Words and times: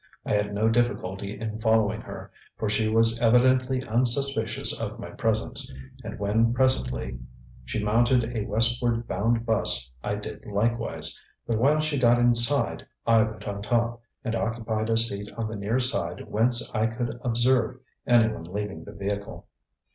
I 0.25 0.33
had 0.33 0.51
no 0.51 0.67
difficulty 0.67 1.39
in 1.39 1.61
following 1.61 2.01
her, 2.01 2.31
for 2.57 2.67
she 2.71 2.89
was 2.89 3.19
evidently 3.19 3.83
unsuspicious 3.87 4.81
of 4.81 4.97
my 4.99 5.11
presence, 5.11 5.71
and 6.03 6.17
when 6.17 6.53
presently 6.55 7.19
she 7.65 7.83
mounted 7.83 8.35
a 8.35 8.45
westward 8.45 9.07
bound 9.07 9.45
'bus 9.45 9.91
I 10.03 10.15
did 10.15 10.43
likewise, 10.47 11.21
but 11.45 11.59
while 11.59 11.81
she 11.81 11.99
got 11.99 12.17
inside 12.17 12.87
I 13.05 13.21
went 13.21 13.47
on 13.47 13.61
top, 13.61 14.01
and 14.23 14.33
occupied 14.33 14.89
a 14.89 14.97
seat 14.97 15.31
on 15.37 15.47
the 15.47 15.55
near 15.55 15.79
side 15.79 16.27
whence 16.27 16.73
I 16.73 16.87
could 16.87 17.19
observe 17.23 17.77
anyone 18.07 18.45
leaving 18.45 18.83
the 18.83 18.93
vehicle. 18.93 19.45